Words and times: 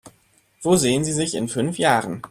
Wo 0.63 0.77
sehen 0.77 1.03
Sie 1.03 1.11
sich 1.13 1.35
in 1.35 1.47
fünf 1.47 1.77
Jahren? 1.77 2.19